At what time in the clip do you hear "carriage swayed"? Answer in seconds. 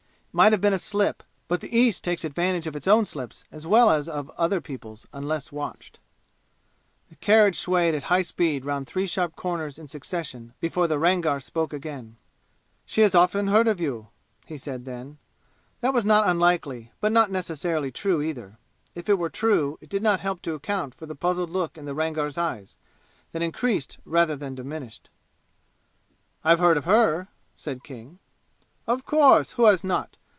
7.17-7.93